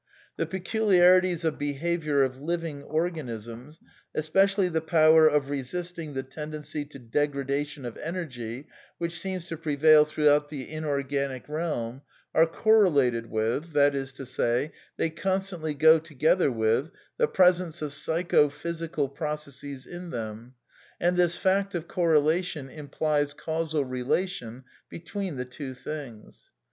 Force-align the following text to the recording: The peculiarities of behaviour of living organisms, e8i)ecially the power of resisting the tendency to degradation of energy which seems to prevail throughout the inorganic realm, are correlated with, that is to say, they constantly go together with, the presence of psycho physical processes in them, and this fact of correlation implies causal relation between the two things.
The 0.35 0.47
peculiarities 0.47 1.45
of 1.45 1.59
behaviour 1.59 2.23
of 2.23 2.39
living 2.41 2.81
organisms, 2.81 3.79
e8i)ecially 4.17 4.73
the 4.73 4.81
power 4.81 5.27
of 5.27 5.51
resisting 5.51 6.15
the 6.15 6.23
tendency 6.23 6.85
to 6.85 6.97
degradation 6.97 7.85
of 7.85 7.97
energy 7.97 8.65
which 8.97 9.19
seems 9.19 9.47
to 9.49 9.57
prevail 9.57 10.05
throughout 10.05 10.49
the 10.49 10.67
inorganic 10.67 11.47
realm, 11.47 12.01
are 12.33 12.47
correlated 12.47 13.29
with, 13.29 13.73
that 13.73 13.93
is 13.93 14.11
to 14.13 14.25
say, 14.25 14.71
they 14.97 15.11
constantly 15.11 15.75
go 15.75 15.99
together 15.99 16.51
with, 16.51 16.89
the 17.17 17.27
presence 17.27 17.83
of 17.83 17.93
psycho 17.93 18.49
physical 18.49 19.07
processes 19.07 19.85
in 19.85 20.09
them, 20.09 20.55
and 20.99 21.15
this 21.15 21.37
fact 21.37 21.75
of 21.75 21.87
correlation 21.87 22.69
implies 22.71 23.35
causal 23.35 23.85
relation 23.85 24.63
between 24.89 25.35
the 25.37 25.45
two 25.45 25.75
things. 25.75 26.49